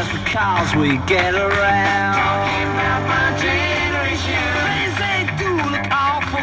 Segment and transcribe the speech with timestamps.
[0.00, 2.16] just because we get around.
[2.16, 4.40] Talking about my generation.
[4.64, 6.40] Things they do look awful.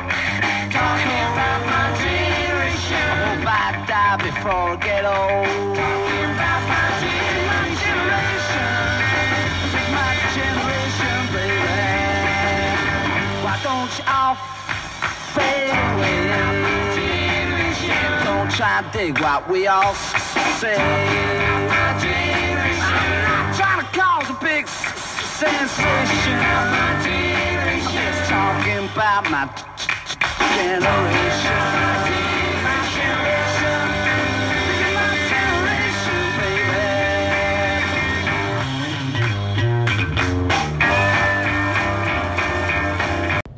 [0.70, 3.02] Talking about my generation.
[3.02, 5.74] I hope I die before I get old.
[5.74, 7.98] Talking about my generation.
[9.74, 11.82] It's my generation, baby.
[13.42, 14.38] Why don't you all
[15.34, 16.30] fade away?
[18.24, 19.96] Don't try to dig what we all
[20.62, 21.57] say.
[25.48, 26.40] Sensation.
[26.40, 29.46] I'm just talking about my
[30.56, 31.64] generation.
[32.64, 33.82] My generation.
[34.94, 35.88] My generation.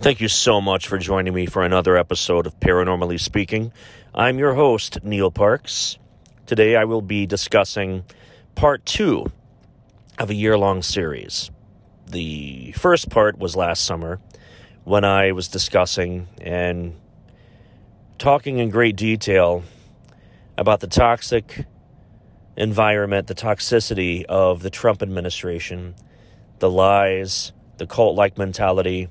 [0.02, 3.72] Thank you so much for joining me for another episode of Paranormally Speaking.
[4.14, 5.98] I'm your host, Neil Parks.
[6.46, 8.06] Today I will be discussing
[8.56, 9.32] part two
[10.18, 11.52] of a year long series.
[12.10, 14.20] The first part was last summer
[14.84, 17.00] when I was discussing and
[18.18, 19.64] talking in great detail
[20.58, 21.66] about the toxic
[22.58, 25.96] environment, the toxicity of the Trump administration,
[26.60, 29.08] the lies, the cult like mentality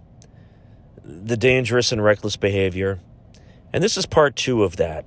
[1.09, 3.01] the dangerous and reckless behavior.
[3.73, 5.07] And this is part two of that.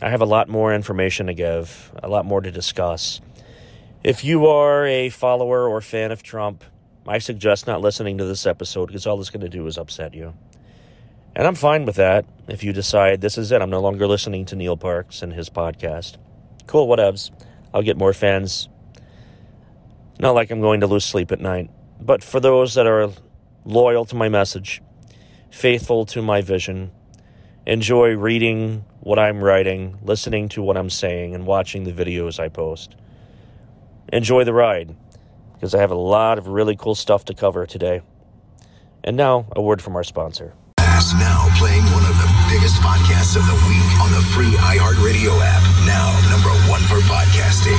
[0.00, 3.20] I have a lot more information to give, a lot more to discuss.
[4.04, 6.64] If you are a follower or fan of Trump,
[7.06, 10.14] I suggest not listening to this episode because all it's going to do is upset
[10.14, 10.34] you.
[11.34, 13.60] And I'm fine with that if you decide this is it.
[13.60, 16.16] I'm no longer listening to Neil Parks and his podcast.
[16.66, 17.30] Cool, whatevs.
[17.74, 18.68] I'll get more fans.
[20.20, 21.70] Not like I'm going to lose sleep at night.
[22.00, 23.10] But for those that are
[23.64, 24.82] loyal to my message,
[25.50, 26.92] faithful to my vision,
[27.66, 32.48] enjoy reading what I'm writing, listening to what I'm saying, and watching the videos I
[32.48, 32.94] post.
[34.12, 34.94] Enjoy the ride,
[35.62, 38.02] because I have a lot of really cool stuff to cover today.
[39.04, 40.54] And now, a word from our sponsor.
[40.78, 45.62] Now playing one of the biggest podcasts of the week on the free iHeartRadio app.
[45.86, 47.78] Now number one for podcasting.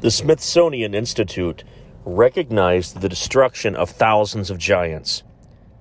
[0.00, 1.62] The Smithsonian Institute
[2.04, 5.22] recognized the destruction of thousands of giants.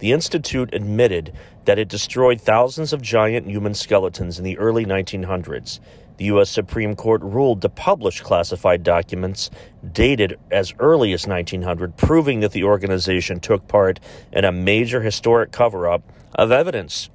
[0.02, 1.32] The Institute admitted
[1.66, 5.80] that it destroyed thousands of giant human skeletons in the early 1900s.
[6.18, 6.50] The U.S.
[6.50, 9.52] Supreme Court ruled to publish classified documents
[9.94, 14.00] dated as early as 1900, proving that the organization took part
[14.34, 16.02] in a major historic cover up
[16.34, 17.12] of evidence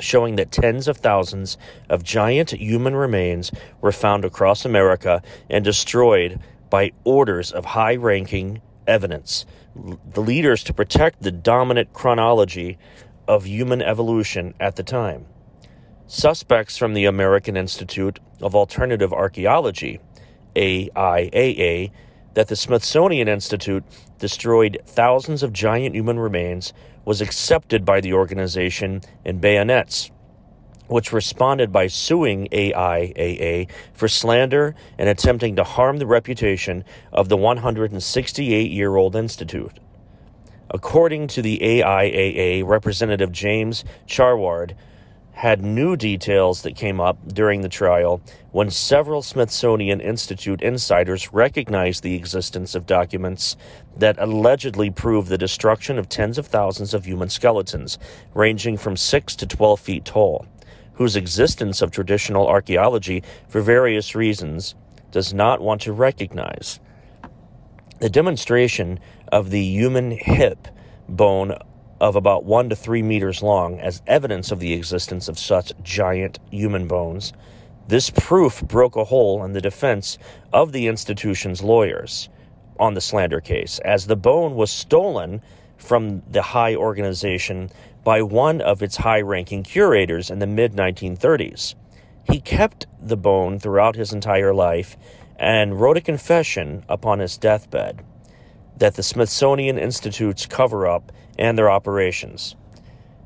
[0.00, 1.56] showing that tens of thousands
[1.88, 6.40] of giant human remains were found across America and destroyed
[6.70, 9.46] by orders of high ranking evidence.
[9.74, 12.78] The leaders to protect the dominant chronology
[13.28, 15.26] of human evolution at the time.
[16.06, 20.00] Suspects from the American Institute of Alternative Archaeology,
[20.56, 21.90] AIAA,
[22.34, 23.84] that the Smithsonian Institute
[24.18, 26.72] destroyed thousands of giant human remains
[27.04, 30.10] was accepted by the organization in bayonets,
[30.88, 37.36] which responded by suing AIAA for slander and attempting to harm the reputation of the
[37.36, 39.78] 168 year old institute.
[40.70, 44.74] According to the AIAA, Representative James Churchward
[45.38, 48.20] had new details that came up during the trial
[48.50, 53.56] when several Smithsonian Institute insiders recognized the existence of documents
[53.96, 58.00] that allegedly prove the destruction of tens of thousands of human skeletons,
[58.34, 60.44] ranging from 6 to 12 feet tall,
[60.98, 64.74] whose existence of traditional archaeology, for various reasons,
[65.12, 66.80] does not want to recognize.
[68.00, 68.98] The demonstration
[69.30, 70.66] of the human hip
[71.08, 71.56] bone
[72.00, 76.40] of about one to three meters long as evidence of the existence of such giant
[76.50, 77.32] human bones.
[77.86, 80.18] This proof broke a hole in the defense
[80.52, 82.28] of the institution's lawyers
[82.78, 85.42] on the slander case, as the bone was stolen
[85.76, 87.70] from the high organization
[88.04, 91.74] by one of its high ranking curators in the mid 1930s.
[92.30, 94.96] He kept the bone throughout his entire life
[95.36, 98.04] and wrote a confession upon his deathbed
[98.76, 102.54] that the Smithsonian Institute's cover up and their operations.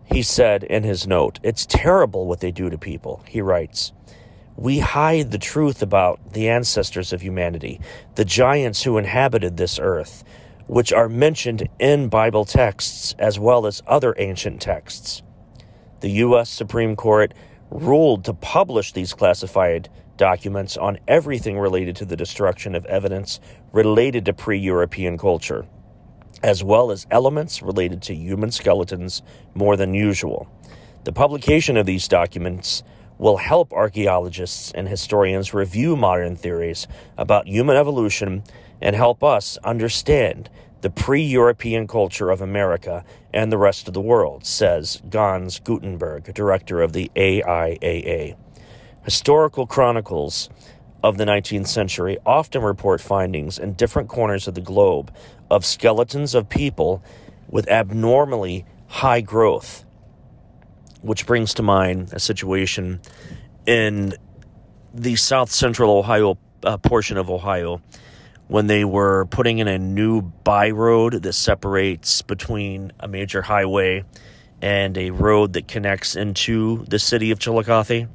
[0.04, 3.92] He said in his note, It's terrible what they do to people, he writes.
[4.56, 7.80] We hide the truth about the ancestors of humanity,
[8.16, 10.24] the giants who inhabited this earth,
[10.72, 15.22] which are mentioned in Bible texts as well as other ancient texts.
[16.00, 16.48] The U.S.
[16.48, 17.34] Supreme Court
[17.70, 23.38] ruled to publish these classified documents on everything related to the destruction of evidence
[23.72, 25.66] related to pre European culture,
[26.42, 29.20] as well as elements related to human skeletons
[29.54, 30.48] more than usual.
[31.04, 32.82] The publication of these documents
[33.22, 38.42] will help archaeologists and historians review modern theories about human evolution
[38.80, 44.00] and help us understand the pre European culture of America and the rest of the
[44.00, 48.34] world, says Hans Guttenberg, director of the AIAA.
[49.04, 50.50] Historical chronicles
[51.04, 55.14] of the 19th century often report findings in different corners of the globe
[55.48, 57.00] of skeletons of people
[57.48, 59.84] with abnormally high growth,
[61.02, 63.00] which brings to mind a situation
[63.66, 64.14] in
[64.94, 67.82] the south central Ohio uh, portion of Ohio
[68.48, 74.04] when they were putting in a new by road that separates between a major highway
[74.60, 78.06] and a road that connects into the city of Chillicothe,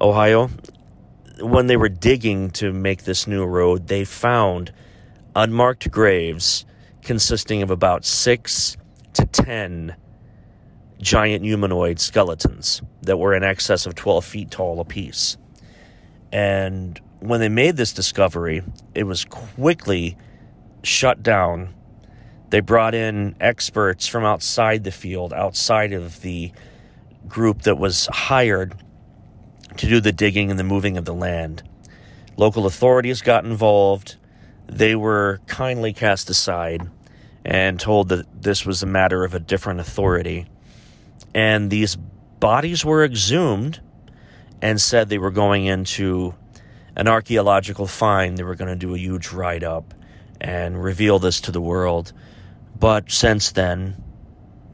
[0.00, 0.50] Ohio.
[1.40, 4.72] When they were digging to make this new road, they found
[5.34, 6.66] unmarked graves
[7.02, 8.76] consisting of about six
[9.12, 9.96] to ten
[11.00, 15.36] giant humanoid skeletons that were in excess of 12 feet tall apiece.
[16.32, 18.62] And when they made this discovery,
[18.94, 20.16] it was quickly
[20.82, 21.74] shut down.
[22.50, 26.52] They brought in experts from outside the field, outside of the
[27.28, 28.74] group that was hired
[29.76, 31.62] to do the digging and the moving of the land.
[32.36, 34.16] Local authorities got involved.
[34.66, 36.88] They were kindly cast aside
[37.44, 40.46] and told that this was a matter of a different authority.
[41.36, 43.80] And these bodies were exhumed
[44.62, 46.34] and said they were going into
[46.96, 48.38] an archaeological find.
[48.38, 49.92] They were going to do a huge write up
[50.40, 52.14] and reveal this to the world.
[52.74, 54.02] But since then,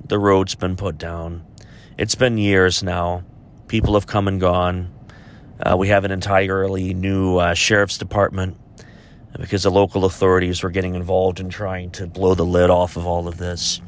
[0.06, 1.44] the road's been put down.
[1.98, 3.24] It's been years now.
[3.66, 4.94] People have come and gone.
[5.58, 8.56] Uh, we have an entirely new uh, sheriff's department
[9.36, 13.04] because the local authorities were getting involved in trying to blow the lid off of
[13.04, 13.80] all of this.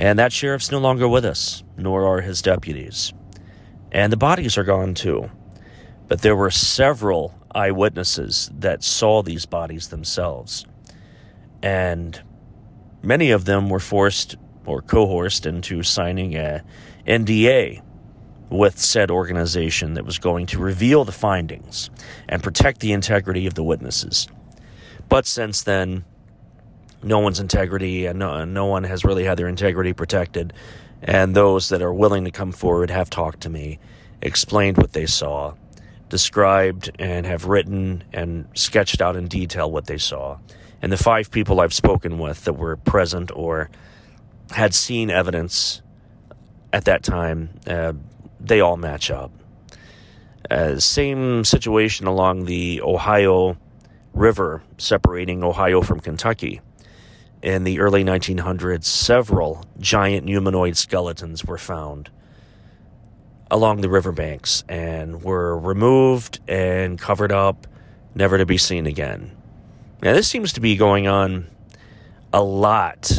[0.00, 3.12] And that sheriff's no longer with us, nor are his deputies.
[3.92, 5.30] And the bodies are gone too.
[6.08, 10.64] But there were several eyewitnesses that saw these bodies themselves.
[11.62, 12.18] And
[13.02, 16.64] many of them were forced or coerced into signing a
[17.06, 17.82] NDA
[18.48, 21.90] with said organization that was going to reveal the findings
[22.26, 24.28] and protect the integrity of the witnesses.
[25.10, 26.06] But since then,
[27.02, 30.52] no one's integrity and no, no one has really had their integrity protected.
[31.02, 33.78] And those that are willing to come forward have talked to me,
[34.20, 35.54] explained what they saw,
[36.08, 40.38] described and have written and sketched out in detail what they saw.
[40.82, 43.70] And the five people I've spoken with that were present or
[44.50, 45.82] had seen evidence
[46.72, 47.92] at that time, uh,
[48.38, 49.30] they all match up.
[50.50, 53.56] Uh, same situation along the Ohio
[54.12, 56.60] River, separating Ohio from Kentucky.
[57.42, 62.10] In the early 1900s, several giant humanoid skeletons were found
[63.50, 67.66] along the riverbanks and were removed and covered up,
[68.14, 69.34] never to be seen again.
[70.02, 71.46] Now, this seems to be going on
[72.32, 73.10] a lot.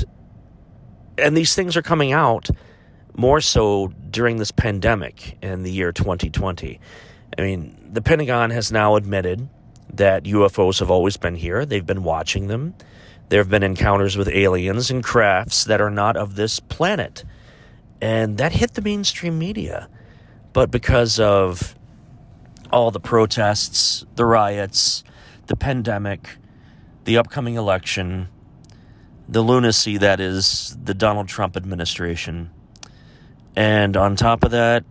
[1.17, 2.49] And these things are coming out
[3.15, 6.79] more so during this pandemic in the year 2020.
[7.37, 9.49] I mean, the Pentagon has now admitted
[9.93, 12.75] that UFOs have always been here, they've been watching them.
[13.31, 17.23] There have been encounters with aliens and crafts that are not of this planet.
[18.01, 19.87] And that hit the mainstream media.
[20.51, 21.73] But because of
[22.73, 25.05] all the protests, the riots,
[25.47, 26.31] the pandemic,
[27.05, 28.27] the upcoming election,
[29.29, 32.51] the lunacy that is the Donald Trump administration,
[33.55, 34.83] and on top of that,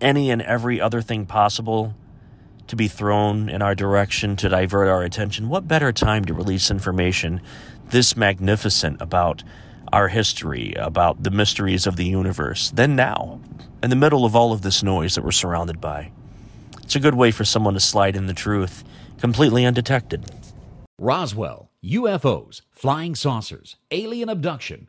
[0.00, 1.96] any and every other thing possible
[2.68, 6.70] to be thrown in our direction to divert our attention, what better time to release
[6.70, 7.40] information
[7.90, 9.42] this magnificent about
[9.92, 13.40] our history, about the mysteries of the universe, than now,
[13.82, 16.12] in the middle of all of this noise that we're surrounded by?
[16.82, 18.84] It's a good way for someone to slide in the truth
[19.18, 20.24] completely undetected.
[20.98, 24.88] Roswell, UFOs, flying saucers, alien abduction.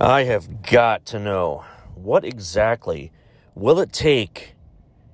[0.00, 1.64] I have got to know
[1.96, 3.10] what exactly
[3.56, 4.54] will it take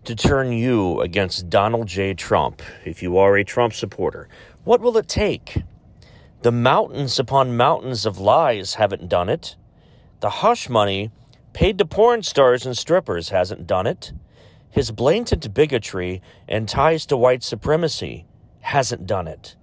[0.04, 2.12] to turn you against Donald J.
[2.12, 4.28] Trump if you are a Trump supporter?
[4.62, 5.62] What will it take?
[6.42, 9.56] The mountains upon mountains of lies haven't done it.
[10.20, 11.10] The hush money
[11.54, 14.12] paid to porn stars and strippers hasn't done it.
[14.68, 18.26] His blatant bigotry and ties to white supremacy
[18.60, 19.56] hasn't done it.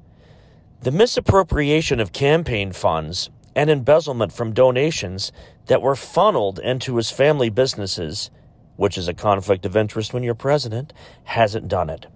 [0.82, 5.32] The misappropriation of campaign funds and embezzlement from donations
[5.68, 8.30] that were funneled into his family businesses,
[8.76, 10.94] which is a conflict of interest when you're president,
[11.26, 12.08] hasn't done it.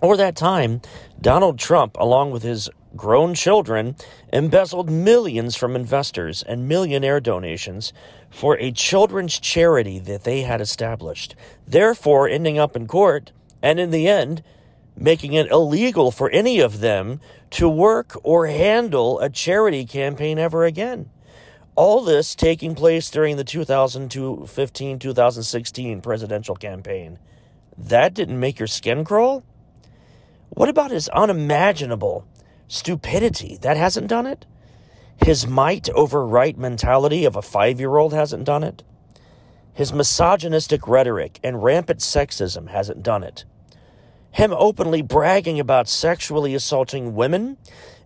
[0.00, 0.82] Or that time,
[1.20, 3.96] Donald Trump, along with his grown children,
[4.32, 7.92] embezzled millions from investors and millionaire donations
[8.30, 11.34] for a children's charity that they had established,
[11.66, 13.32] therefore ending up in court
[13.62, 14.42] and in the end
[14.96, 20.64] making it illegal for any of them to work or handle a charity campaign ever
[20.64, 21.10] again.
[21.74, 27.18] All this taking place during the 2015 2016 presidential campaign.
[27.76, 29.44] That didn't make your skin crawl?
[30.48, 32.26] What about his unimaginable
[32.66, 33.58] stupidity?
[33.60, 34.46] That hasn't done it?
[35.22, 38.82] His might over right mentality of a five year old hasn't done it?
[39.74, 43.44] His misogynistic rhetoric and rampant sexism hasn't done it?
[44.36, 47.56] Him openly bragging about sexually assaulting women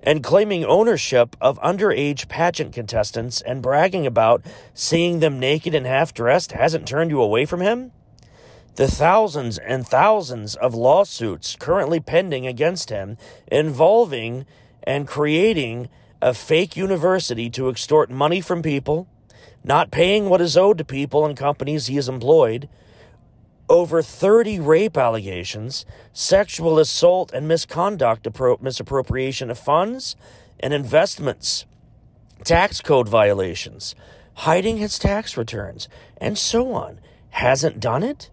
[0.00, 6.14] and claiming ownership of underage pageant contestants and bragging about seeing them naked and half
[6.14, 7.90] dressed hasn't turned you away from him?
[8.76, 13.18] The thousands and thousands of lawsuits currently pending against him
[13.48, 14.46] involving
[14.84, 15.88] and creating
[16.22, 19.08] a fake university to extort money from people,
[19.64, 22.68] not paying what is owed to people and companies he has employed,
[23.70, 28.28] over 30 rape allegations, sexual assault and misconduct,
[28.60, 30.16] misappropriation of funds
[30.58, 31.64] and investments,
[32.44, 33.94] tax code violations,
[34.34, 37.00] hiding his tax returns, and so on.
[37.30, 38.28] Hasn't done it?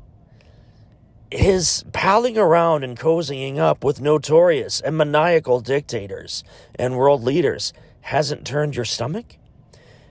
[1.32, 6.44] his palling around and cozying up with notorious and maniacal dictators
[6.76, 9.38] and world leaders hasn't turned your stomach?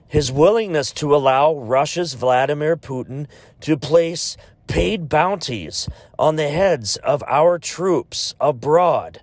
[0.07, 3.27] His willingness to allow Russia's Vladimir Putin
[3.61, 4.37] to place
[4.67, 9.21] paid bounties on the heads of our troops abroad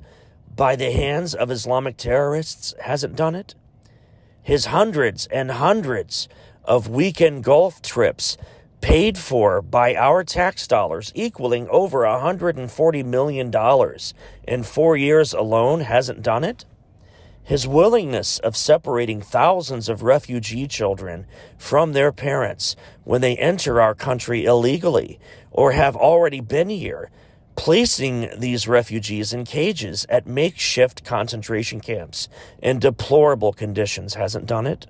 [0.56, 3.56] by the hands of Islamic terrorists hasn't done it?
[4.42, 6.28] His hundreds and hundreds
[6.64, 8.38] of weekend golf trips
[8.82, 13.52] paid for by our tax dollars, equaling over $140 million
[14.46, 16.66] in four years alone, hasn't done it?
[17.46, 21.26] His willingness of separating thousands of refugee children
[21.58, 25.20] from their parents when they enter our country illegally
[25.52, 27.12] or have already been here,
[27.58, 32.30] placing these refugees in cages at makeshift concentration camps
[32.62, 34.88] in deplorable conditions hasn't done it?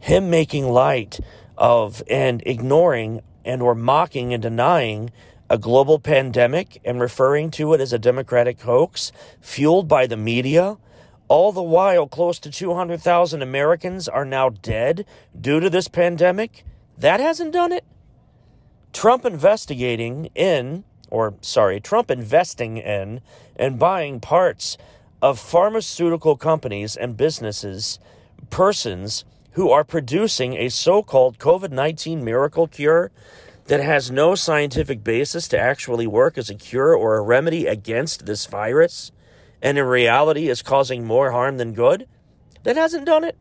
[0.00, 1.20] Him making light
[1.58, 5.10] of and ignoring and or mocking and denying
[5.50, 10.78] a global pandemic and referring to it as a democratic hoax fueled by the media
[11.28, 15.06] all the while close to 200,000 Americans are now dead
[15.38, 16.64] due to this pandemic.
[16.96, 17.84] That hasn't done it.
[18.92, 23.20] Trump investigating in or sorry Trump investing in
[23.56, 24.76] and buying parts
[25.22, 27.98] of pharmaceutical companies and businesses
[28.50, 33.10] persons who are producing a so called COVID 19 miracle cure
[33.66, 38.24] that has no scientific basis to actually work as a cure or a remedy against
[38.24, 39.12] this virus,
[39.62, 42.06] and in reality is causing more harm than good,
[42.62, 43.36] that hasn't done it.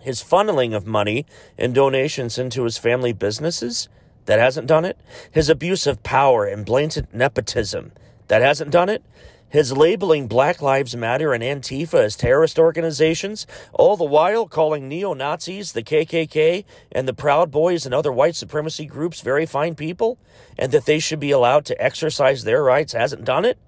[0.00, 1.26] His funneling of money
[1.58, 3.88] and donations into his family businesses,
[4.26, 4.98] that hasn't done it.
[5.30, 7.92] His abuse of power and blatant nepotism,
[8.28, 9.04] that hasn't done it
[9.48, 15.14] his labeling Black Lives Matter and Antifa as terrorist organizations, all the while calling neo
[15.14, 20.18] Nazis, the KKK, and the Proud Boys and other white supremacy groups very fine people,
[20.58, 23.58] and that they should be allowed to exercise their rights, hasn't done it?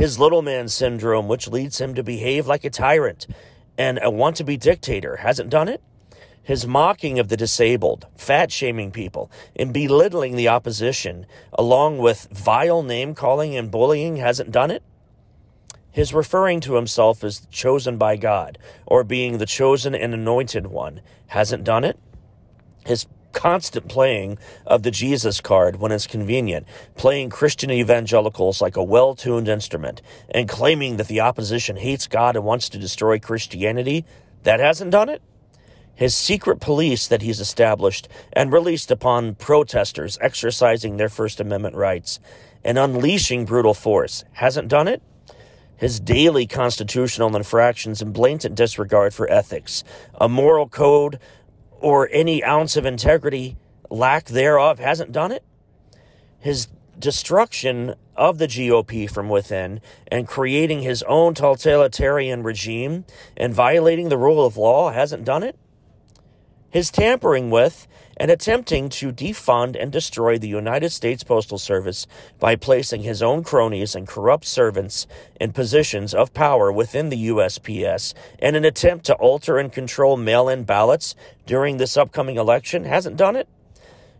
[0.00, 3.26] His little man syndrome, which leads him to behave like a tyrant
[3.76, 5.82] and a want to be dictator, hasn't done it?
[6.42, 12.82] his mocking of the disabled, fat shaming people, and belittling the opposition, along with vile
[12.82, 14.82] name calling and bullying, hasn't done it?
[15.92, 21.02] His referring to himself as chosen by God or being the chosen and anointed one
[21.28, 21.98] hasn't done it.
[22.86, 28.84] His constant playing of the Jesus card when it's convenient, playing Christian evangelicals like a
[28.84, 34.04] well tuned instrument, and claiming that the opposition hates God and wants to destroy Christianity,
[34.42, 35.22] that hasn't done it.
[35.94, 42.20] His secret police that he's established and released upon protesters exercising their First Amendment rights
[42.64, 45.02] and unleashing brutal force hasn't done it
[45.80, 49.82] his daily constitutional infractions and blatant disregard for ethics,
[50.20, 51.18] a moral code,
[51.80, 53.56] or any ounce of integrity,
[53.90, 55.44] lack thereof, hasn't done it.
[56.38, 56.68] His
[56.98, 63.04] destruction of the GOP from within and creating his own totalitarian regime
[63.36, 65.56] and violating the rule of law hasn't done it.
[66.70, 67.88] His tampering with
[68.20, 72.06] and attempting to defund and destroy the United States Postal Service
[72.38, 75.06] by placing his own cronies and corrupt servants
[75.40, 80.50] in positions of power within the USPS in an attempt to alter and control mail
[80.50, 81.14] in ballots
[81.46, 83.48] during this upcoming election hasn't done it?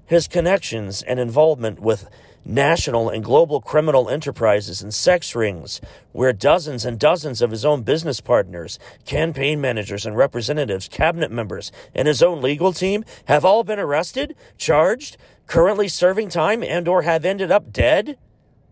[0.07, 2.09] His connections and involvement with
[2.45, 5.81] national and global criminal enterprises and sex rings,
[6.13, 11.71] where dozens and dozens of his own business partners, campaign managers and representatives, cabinet members,
[11.95, 15.17] and his own legal team have all been arrested, charged,
[15.47, 18.17] currently serving time, and or have ended up dead?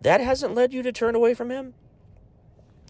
[0.01, 1.75] That hasn't led you to turn away from him?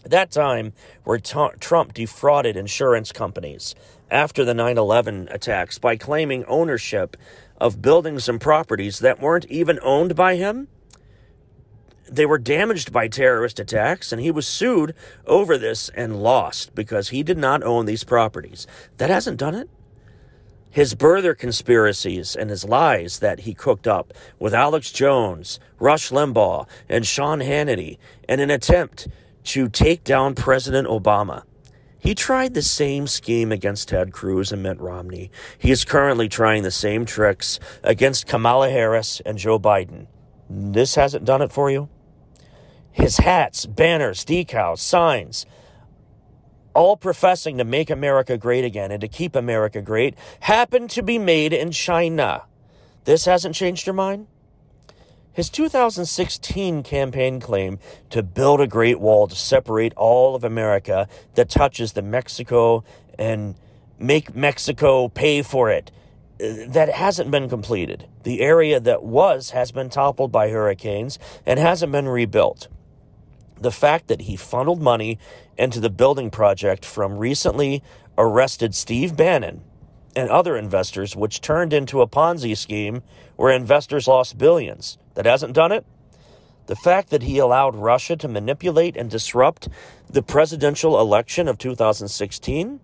[0.05, 3.75] That time where t- Trump defrauded insurance companies
[4.09, 7.17] after the 9 11 attacks by claiming ownership
[7.59, 10.67] of buildings and properties that weren't even owned by him.
[12.09, 14.95] They were damaged by terrorist attacks, and he was sued
[15.27, 18.65] over this and lost because he did not own these properties.
[18.97, 19.69] That hasn't done it.
[20.71, 26.67] His birther conspiracies and his lies that he cooked up with Alex Jones, Rush Limbaugh,
[26.87, 27.97] and Sean Hannity
[28.27, 29.07] in an attempt
[29.45, 31.43] to take down President Obama
[31.99, 35.29] he tried the same scheme against Ted Cruz and Mitt Romney.
[35.57, 40.07] He is currently trying the same tricks against Kamala Harris and Joe Biden.
[40.49, 41.89] This hasn't done it for you?
[42.91, 45.45] His hats, banners, decals, signs,
[46.73, 51.19] all professing to make America great again and to keep America great, happen to be
[51.19, 52.43] made in China.
[53.03, 54.27] This hasn't changed your mind?
[55.31, 61.49] His 2016 campaign claim to build a great wall to separate all of America that
[61.49, 62.83] touches the Mexico
[63.17, 63.55] and
[63.99, 65.91] make Mexico pay for it.
[66.41, 68.07] Uh, that hasn't been completed.
[68.23, 72.67] The area that was has been toppled by hurricanes and hasn't been rebuilt.
[73.59, 75.19] The fact that he funneled money
[75.57, 77.83] into the building project from recently
[78.17, 79.61] arrested Steve Bannon
[80.15, 83.03] and other investors, which turned into a Ponzi scheme
[83.35, 84.97] where investors lost billions.
[85.19, 85.85] That hasn't done it?
[86.67, 89.67] The fact that he allowed Russia to manipulate and disrupt
[90.09, 92.79] the presidential election of 2016?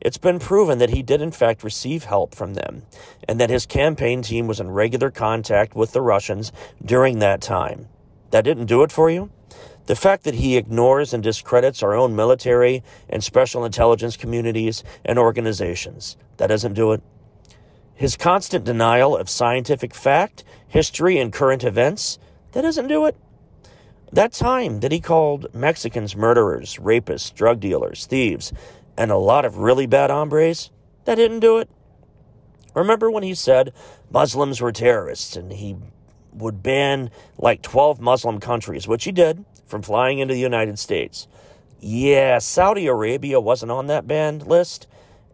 [0.00, 2.84] It's been proven that he did, in fact, receive help from them,
[3.28, 7.88] and that his campaign team was in regular contact with the Russians during that time.
[8.30, 9.30] That didn't do it for you?
[9.84, 15.18] The fact that he ignores and discredits our own military and special intelligence communities and
[15.18, 17.02] organizations, that doesn't do it.
[17.94, 22.18] His constant denial of scientific fact, history, and current events,
[22.52, 23.16] that doesn't do it.
[24.12, 28.52] That time that he called Mexicans murderers, rapists, drug dealers, thieves,
[28.96, 30.70] and a lot of really bad hombres,
[31.04, 31.68] that didn't do it.
[32.74, 33.72] Remember when he said
[34.10, 35.76] Muslims were terrorists and he
[36.32, 41.28] would ban like 12 Muslim countries, which he did, from flying into the United States.
[41.80, 44.86] Yeah, Saudi Arabia wasn't on that banned list,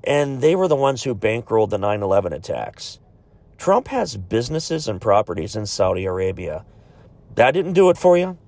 [0.04, 2.98] and they were the ones who bankrolled the 9 11 attacks.
[3.58, 6.64] Trump has businesses and properties in Saudi Arabia.
[7.34, 8.38] That didn't do it for you?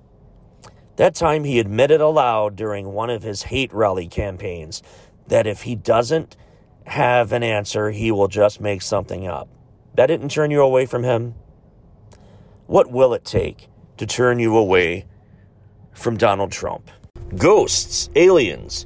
[0.95, 4.81] That time he admitted aloud during one of his hate rally campaigns
[5.27, 6.35] that if he doesn't
[6.85, 9.47] have an answer, he will just make something up.
[9.95, 11.35] That didn't turn you away from him?
[12.67, 15.05] What will it take to turn you away
[15.93, 16.89] from Donald Trump?
[17.35, 18.85] Ghosts, aliens,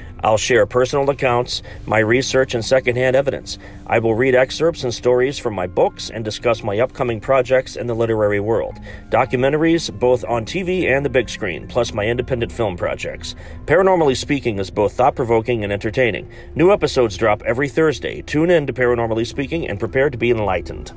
[0.23, 3.57] I'll share personal accounts, my research, and secondhand evidence.
[3.87, 7.87] I will read excerpts and stories from my books and discuss my upcoming projects in
[7.87, 8.79] the literary world.
[9.09, 13.35] Documentaries, both on TV and the big screen, plus my independent film projects.
[13.65, 16.29] Paranormally Speaking is both thought provoking and entertaining.
[16.55, 18.21] New episodes drop every Thursday.
[18.21, 20.91] Tune in to Paranormally Speaking and prepare to be enlightened.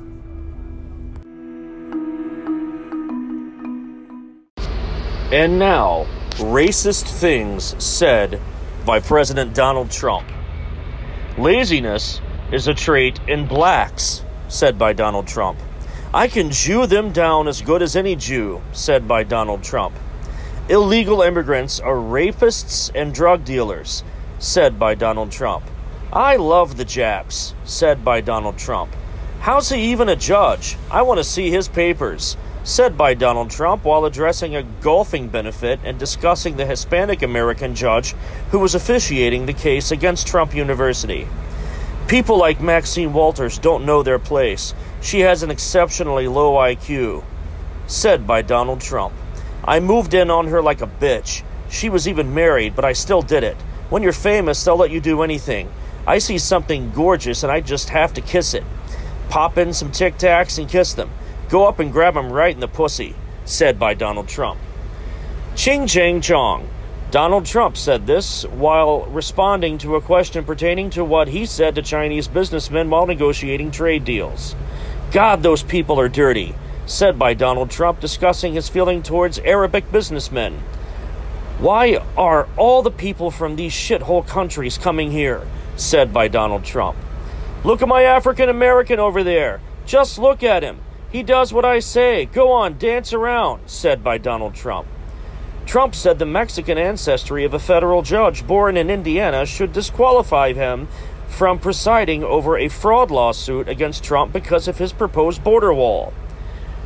[5.31, 8.39] And now, racist things said
[8.85, 10.27] by President Donald Trump.
[11.37, 12.21] Laziness
[12.51, 15.59] is a trait in blacks, said by Donald Trump.
[16.13, 19.95] I can Jew them down as good as any Jew, said by Donald Trump.
[20.69, 24.03] Illegal immigrants are rapists and drug dealers,
[24.39, 25.65] said by Donald Trump.
[26.13, 28.95] I love the Japs, said by Donald Trump.
[29.39, 30.77] How's he even a judge?
[30.89, 35.79] I want to see his papers said by Donald Trump while addressing a golfing benefit
[35.83, 38.13] and discussing the Hispanic American judge
[38.49, 41.27] who was officiating the case against Trump University.
[42.07, 44.73] People like Maxine Walters don't know their place.
[44.99, 47.23] She has an exceptionally low IQ,
[47.85, 49.13] said by Donald Trump.
[49.63, 51.43] I moved in on her like a bitch.
[51.69, 53.57] She was even married, but I still did it.
[53.91, 55.71] When you're famous, they'll let you do anything.
[56.07, 58.63] I see something gorgeous and I just have to kiss it.
[59.29, 61.11] Pop in some Tic Tacs and kiss them.
[61.49, 64.59] Go up and grab him right in the pussy, said by Donald Trump.
[65.55, 66.67] Ching Chang Chong.
[67.11, 71.81] Donald Trump said this while responding to a question pertaining to what he said to
[71.81, 74.55] Chinese businessmen while negotiating trade deals.
[75.11, 76.55] God, those people are dirty,
[76.87, 80.61] said by Donald Trump, discussing his feeling towards Arabic businessmen.
[81.59, 85.47] Why are all the people from these shithole countries coming here?
[85.77, 86.97] said by Donald Trump.
[87.63, 89.61] Look at my African American over there.
[89.85, 90.79] Just look at him.
[91.15, 92.25] He does what I say.
[92.25, 94.85] Go on, dance around, said by Donald Trump.
[95.65, 100.89] Trump said the Mexican ancestry of a federal judge born in Indiana should disqualify him
[101.29, 106.13] from presiding over a fraud lawsuit against Trump because of his proposed border wall.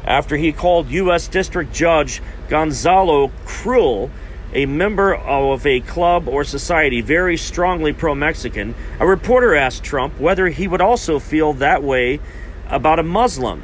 [0.06, 1.28] After he called U.S.
[1.28, 4.12] District Judge Gonzalo Curiel
[4.54, 10.20] a member of a club or society very strongly pro Mexican, a reporter asked Trump
[10.20, 12.20] whether he would also feel that way
[12.70, 13.64] about a Muslim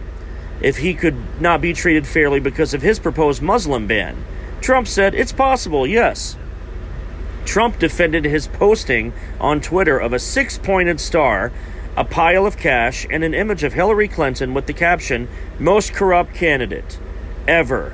[0.62, 4.24] if he could not be treated fairly because of his proposed Muslim ban.
[4.62, 6.38] Trump said, It's possible, yes.
[7.46, 11.52] Trump defended his posting on Twitter of a six pointed star,
[11.96, 15.28] a pile of cash, and an image of Hillary Clinton with the caption,
[15.60, 17.00] Most corrupt candidate
[17.48, 17.94] ever.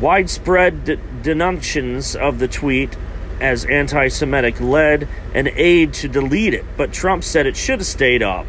[0.00, 0.96] Widespread de-
[2.16, 2.96] of the tweet
[3.40, 7.86] as anti Semitic led an aide to delete it, but Trump said it should have
[7.86, 8.46] stayed up.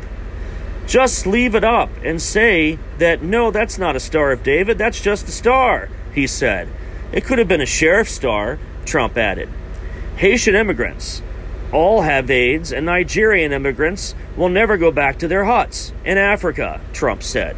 [0.88, 5.02] Just leave it up and say that no, that's not a Star of David, that's
[5.02, 6.70] just a star, he said.
[7.12, 9.50] It could have been a sheriff's star, Trump added.
[10.18, 11.22] Haitian immigrants
[11.72, 16.80] all have AIDS, and Nigerian immigrants will never go back to their huts in Africa,
[16.94, 17.58] Trump said.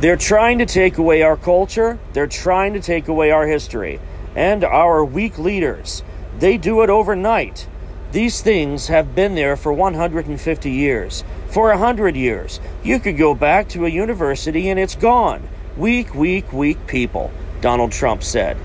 [0.00, 4.00] They're trying to take away our culture, they're trying to take away our history,
[4.34, 6.02] and our weak leaders.
[6.38, 7.66] They do it overnight.
[8.12, 12.60] These things have been there for 150 years, for 100 years.
[12.82, 15.48] You could go back to a university and it's gone.
[15.78, 17.30] Weak, weak, weak people,
[17.62, 18.58] Donald Trump said.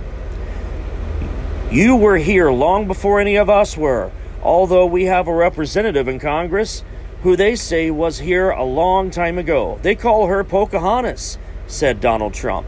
[1.72, 4.12] You were here long before any of us were,
[4.44, 6.84] although we have a representative in Congress
[7.24, 9.80] who they say was here a long time ago.
[9.82, 12.68] They call her Pocahontas, said Donald Trump.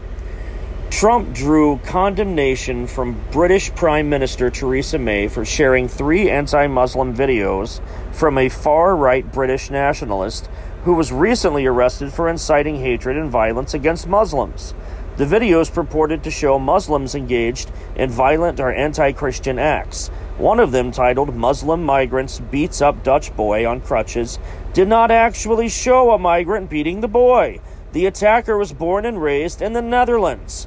[0.90, 7.80] Trump drew condemnation from British Prime Minister Theresa May for sharing three anti Muslim videos
[8.12, 10.50] from a far right British nationalist
[10.84, 14.74] who was recently arrested for inciting hatred and violence against Muslims.
[15.16, 20.08] The videos purported to show Muslims engaged in violent or anti Christian acts.
[20.38, 24.38] One of them, titled Muslim Migrants Beats Up Dutch Boy on Crutches,
[24.74, 27.60] did not actually show a migrant beating the boy.
[27.92, 30.66] The attacker was born and raised in the Netherlands.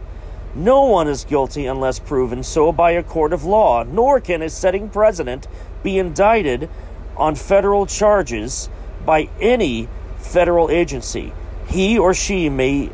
[0.56, 4.50] No one is guilty unless proven so by a court of law, nor can a
[4.50, 5.48] sitting president
[5.82, 6.70] be indicted
[7.18, 8.70] on federal charges
[9.04, 9.88] by any
[10.18, 11.34] federal agency.
[11.68, 12.92] He or she may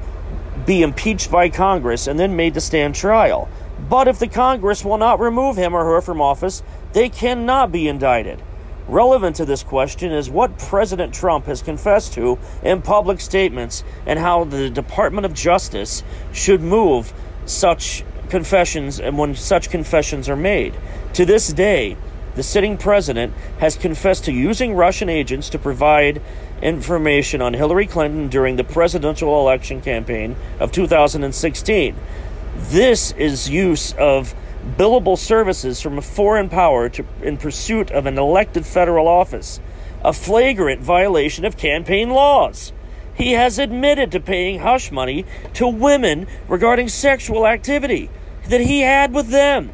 [0.65, 3.49] be impeached by Congress and then made to stand trial.
[3.89, 7.87] But if the Congress will not remove him or her from office, they cannot be
[7.89, 8.41] indicted.
[8.87, 14.17] Relevant to this question is what President Trump has confessed to in public statements and
[14.17, 17.13] how the Department of Justice should move
[17.49, 20.75] such confessions and when such confessions are made.
[21.13, 21.97] To this day,
[22.35, 26.21] the sitting president has confessed to using Russian agents to provide
[26.61, 31.95] information on Hillary Clinton during the presidential election campaign of 2016.
[32.55, 34.35] This is use of
[34.77, 39.59] billable services from a foreign power to, in pursuit of an elected federal office,
[40.03, 42.71] a flagrant violation of campaign laws.
[43.19, 48.09] He has admitted to paying hush money to women regarding sexual activity
[48.47, 49.73] that he had with them.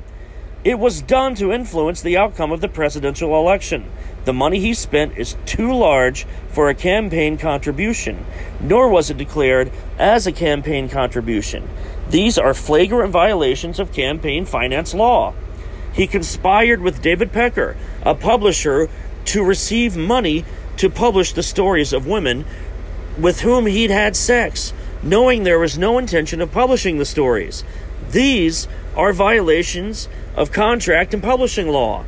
[0.64, 3.86] It was done to influence the outcome of the presidential election.
[4.26, 8.26] The money he spent is too large for a campaign contribution,
[8.60, 11.70] nor was it declared as a campaign contribution.
[12.10, 15.36] These are flagrant violations of campaign finance law.
[15.94, 18.90] He conspired with David Pecker, a publisher,
[19.26, 20.46] to receive money
[20.78, 22.44] to publish the stories of women
[23.18, 27.64] with whom he'd had sex, knowing there was no intention of publishing the stories.
[28.12, 32.06] These are violations of contract and publishing law.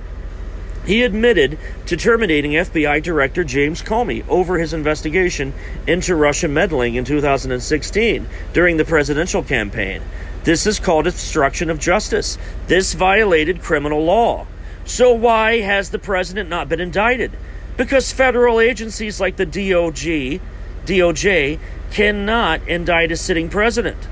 [0.86, 5.54] He admitted to terminating FBI Director James Comey over his investigation
[5.86, 10.02] into Russia meddling in 2016 during the presidential campaign.
[10.46, 12.38] This is called obstruction of justice.
[12.68, 14.48] This violated criminal law.
[14.86, 17.34] So, why has the president not been indicted?
[17.76, 20.40] Because federal agencies like the DOJ
[20.88, 21.60] DOJ
[21.92, 24.08] cannot indict a sitting president.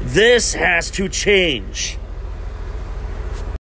[0.00, 1.98] This has to change.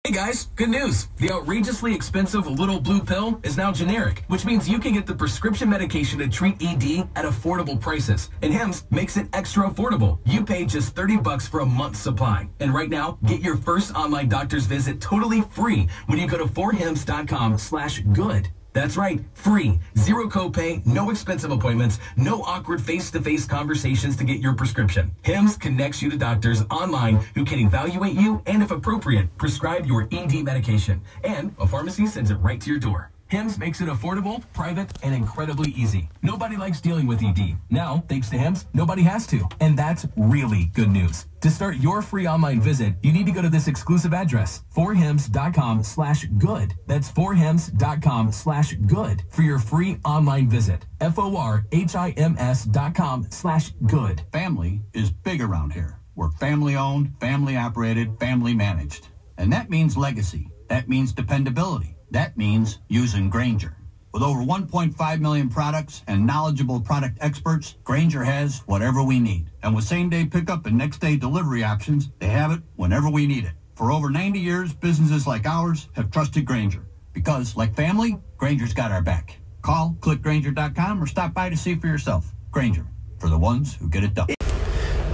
[0.03, 1.07] Hey guys, good news.
[1.17, 5.13] The outrageously expensive little blue pill is now generic, which means you can get the
[5.13, 8.29] prescription medication to treat ED at affordable prices.
[8.41, 10.19] And Hims makes it extra affordable.
[10.25, 12.49] You pay just 30 bucks for a month's supply.
[12.59, 16.45] And right now, get your first online doctor's visit totally free when you go to
[16.45, 18.49] forhims.com slash good.
[18.73, 19.79] That's right, free.
[19.97, 25.11] Zero copay, no expensive appointments, no awkward face-to-face conversations to get your prescription.
[25.23, 30.07] HIMS connects you to doctors online who can evaluate you and, if appropriate, prescribe your
[30.11, 31.01] ED medication.
[31.23, 33.11] And a pharmacy sends it right to your door.
[33.31, 36.09] HIMS makes it affordable, private, and incredibly easy.
[36.21, 37.55] Nobody likes dealing with ED.
[37.69, 39.47] Now, thanks to HIMS, nobody has to.
[39.61, 41.27] And that's really good news.
[41.39, 45.81] To start your free online visit, you need to go to this exclusive address, forhims.com
[45.83, 46.73] slash good.
[46.87, 50.85] That's forhims.com slash good for your free online visit.
[50.99, 54.23] F-O-R-H-I-M-S dot com slash good.
[54.33, 56.01] Family is big around here.
[56.15, 59.07] We're family owned, family operated, family managed.
[59.37, 60.51] And that means legacy.
[60.67, 61.95] That means dependability.
[62.11, 63.75] That means using Grainger.
[64.13, 69.49] With over 1.5 million products and knowledgeable product experts, Grainger has whatever we need.
[69.63, 73.25] And with same day pickup and next day delivery options, they have it whenever we
[73.25, 73.53] need it.
[73.75, 76.85] For over 90 years, businesses like ours have trusted Grainger.
[77.13, 79.37] Because, like family, Grainger's got our back.
[79.61, 82.33] Call clickgrainger.com or stop by to see for yourself.
[82.51, 82.85] Grainger,
[83.19, 84.27] for the ones who get it done.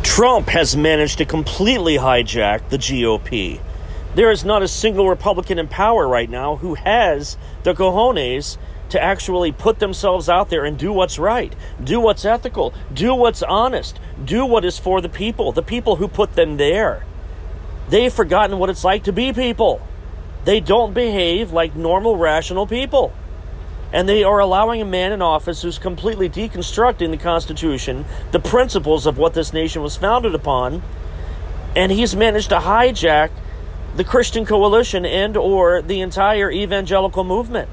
[0.01, 3.59] Trump has managed to completely hijack the GOP.
[4.17, 8.57] There is not a single Republican in power right now who has the cojones
[8.89, 13.43] to actually put themselves out there and do what's right, do what's ethical, do what's
[13.43, 17.05] honest, do what is for the people, the people who put them there.
[17.89, 19.85] They've forgotten what it's like to be people.
[20.45, 23.13] They don't behave like normal, rational people.
[23.93, 29.05] And they are allowing a man in office who's completely deconstructing the Constitution, the principles
[29.05, 30.81] of what this nation was founded upon,
[31.75, 33.29] and he's managed to hijack
[33.97, 37.67] the Christian coalition and or the entire evangelical movement.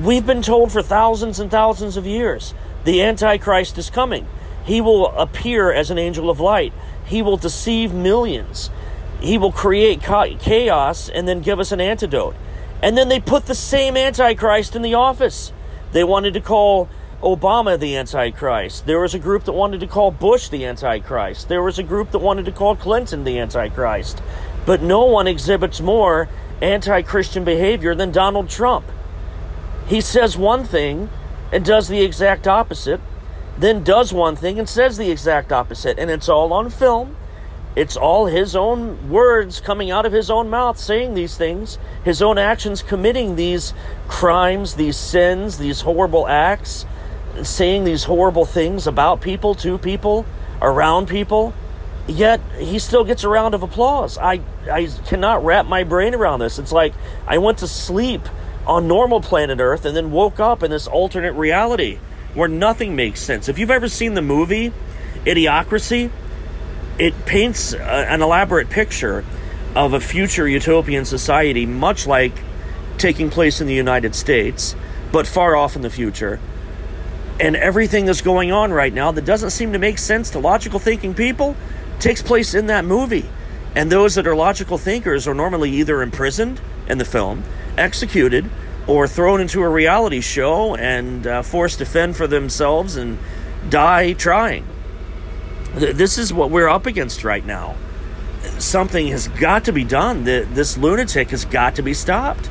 [0.00, 2.52] We've been told for thousands and thousands of years
[2.84, 4.28] the Antichrist is coming.
[4.64, 6.74] He will appear as an angel of light.
[7.06, 8.70] He will deceive millions.
[9.18, 12.34] He will create chaos and then give us an antidote.
[12.82, 15.52] And then they put the same Antichrist in the office.
[15.92, 16.88] They wanted to call
[17.22, 18.84] Obama the Antichrist.
[18.84, 21.48] There was a group that wanted to call Bush the Antichrist.
[21.48, 24.20] There was a group that wanted to call Clinton the Antichrist.
[24.64, 26.28] But no one exhibits more
[26.60, 28.86] anti Christian behavior than Donald Trump.
[29.86, 31.10] He says one thing
[31.52, 33.00] and does the exact opposite,
[33.58, 35.98] then does one thing and says the exact opposite.
[35.98, 37.16] And it's all on film.
[37.74, 42.20] It's all his own words coming out of his own mouth saying these things, his
[42.20, 43.72] own actions committing these
[44.08, 46.84] crimes, these sins, these horrible acts,
[47.42, 50.26] saying these horrible things about people, to people,
[50.60, 51.54] around people
[52.06, 54.18] yet he still gets a round of applause.
[54.18, 56.58] I, I cannot wrap my brain around this.
[56.58, 56.94] It's like
[57.26, 58.22] I went to sleep
[58.66, 61.98] on normal planet Earth and then woke up in this alternate reality
[62.34, 63.48] where nothing makes sense.
[63.48, 64.72] If you've ever seen the movie
[65.24, 66.10] Idiocracy,
[66.98, 69.24] it paints a, an elaborate picture
[69.74, 72.32] of a future utopian society, much like
[72.98, 74.76] taking place in the United States,
[75.10, 76.40] but far off in the future.
[77.40, 80.78] And everything that's going on right now that doesn't seem to make sense to logical
[80.78, 81.56] thinking people
[82.02, 83.28] takes place in that movie.
[83.74, 87.44] And those that are logical thinkers are normally either imprisoned in the film,
[87.78, 88.50] executed,
[88.86, 93.18] or thrown into a reality show and uh, forced to fend for themselves and
[93.70, 94.66] die trying.
[95.74, 97.76] This is what we're up against right now.
[98.58, 100.24] Something has got to be done.
[100.24, 102.50] This lunatic has got to be stopped.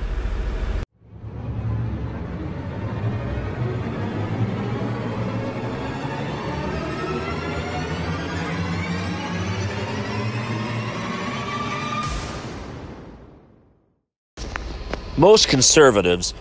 [15.22, 16.34] Most conservatives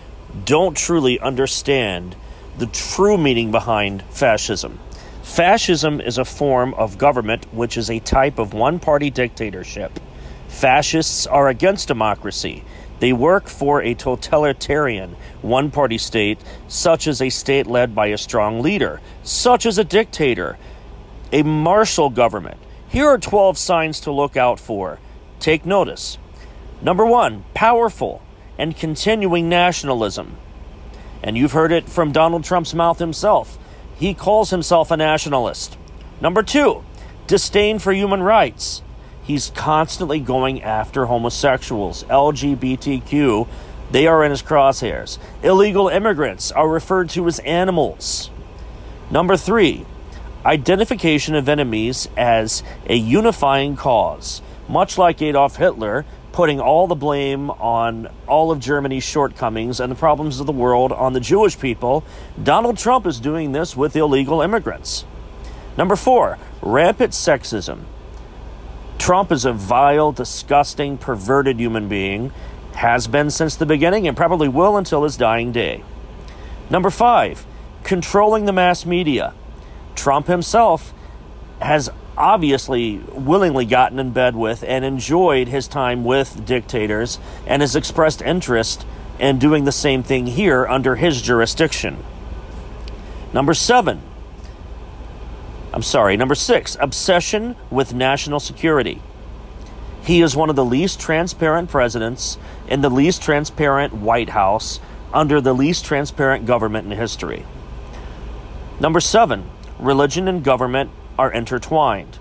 [0.43, 2.15] don't truly understand
[2.57, 4.79] the true meaning behind fascism.
[5.21, 9.99] Fascism is a form of government which is a type of one party dictatorship.
[10.47, 12.63] Fascists are against democracy.
[12.99, 18.17] They work for a totalitarian one party state, such as a state led by a
[18.17, 20.57] strong leader, such as a dictator,
[21.31, 22.57] a martial government.
[22.89, 24.97] Here are 12 signs to look out for.
[25.39, 26.17] Take notice.
[26.81, 28.23] Number one, powerful
[28.61, 30.37] and continuing nationalism.
[31.23, 33.57] And you've heard it from Donald Trump's mouth himself.
[33.95, 35.79] He calls himself a nationalist.
[36.21, 36.83] Number two,
[37.25, 38.83] disdain for human rights.
[39.23, 43.47] He's constantly going after homosexuals, LGBTQ.
[43.89, 45.17] They are in his crosshairs.
[45.41, 48.29] Illegal immigrants are referred to as animals.
[49.09, 49.87] Number three,
[50.45, 54.43] identification of enemies as a unifying cause.
[54.69, 59.95] Much like Adolf Hitler, putting all the blame on all of Germany's shortcomings and the
[59.95, 62.03] problems of the world on the Jewish people,
[62.41, 65.05] Donald Trump is doing this with illegal immigrants.
[65.77, 67.81] Number four, rampant sexism.
[68.97, 72.31] Trump is a vile, disgusting, perverted human being,
[72.75, 75.83] has been since the beginning, and probably will until his dying day.
[76.69, 77.45] Number five,
[77.83, 79.33] controlling the mass media.
[79.95, 80.93] Trump himself
[81.59, 81.89] has
[82.21, 88.21] obviously willingly gotten in bed with and enjoyed his time with dictators and has expressed
[88.21, 88.85] interest
[89.19, 91.97] in doing the same thing here under his jurisdiction.
[93.33, 94.01] Number seven,
[95.73, 99.01] I'm sorry, number six, obsession with national security.
[100.03, 104.79] He is one of the least transparent presidents in the least transparent White House
[105.13, 107.45] under the least transparent government in history.
[108.79, 112.17] Number seven, religion and government are intertwined.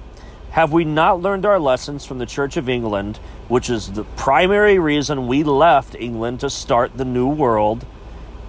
[0.50, 3.16] Have we not learned our lessons from the Church of England,
[3.48, 7.86] which is the primary reason we left England to start the New World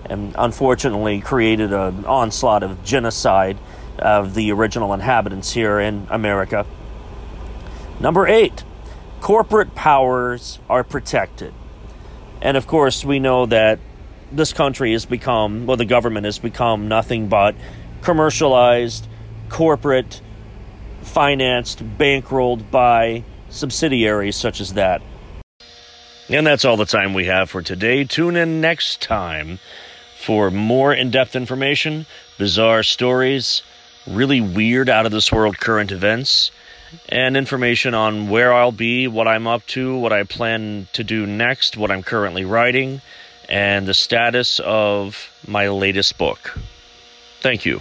[0.03, 3.57] and unfortunately created an onslaught of genocide
[3.97, 6.65] of the original inhabitants here in America?
[8.01, 8.65] Number eight,
[9.21, 11.53] corporate powers are protected.
[12.41, 13.79] And of course, we know that
[14.33, 17.55] this country has become, well, the government has become nothing but
[18.01, 19.07] commercialized,
[19.47, 20.19] corporate,
[21.01, 25.01] financed, bankrolled by subsidiaries such as that.
[26.29, 28.05] And that's all the time we have for today.
[28.05, 29.59] Tune in next time
[30.21, 32.05] for more in depth information,
[32.37, 33.63] bizarre stories,
[34.07, 36.51] really weird, out of this world current events,
[37.09, 41.25] and information on where I'll be, what I'm up to, what I plan to do
[41.25, 43.01] next, what I'm currently writing,
[43.49, 46.57] and the status of my latest book.
[47.41, 47.79] Thank you.